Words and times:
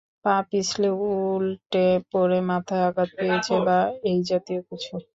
পা 0.25 0.35
পিছলে 0.49 0.89
উন্টে 1.07 1.79
পড়ে 2.11 2.39
মাথায় 2.49 2.83
আঘাত 2.89 3.09
পেয়েছে 3.17 3.55
বা 3.65 3.77
এইজাতীয় 4.09 4.61
কিছু। 4.69 4.93